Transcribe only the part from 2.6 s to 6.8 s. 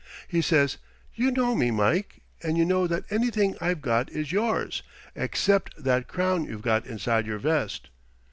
know that anything I've got is yours except that crown you've